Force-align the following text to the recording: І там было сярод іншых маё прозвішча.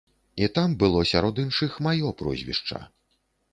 І 0.45 0.47
там 0.55 0.73
было 0.83 1.03
сярод 1.11 1.43
іншых 1.45 1.77
маё 1.89 2.09
прозвішча. 2.25 2.83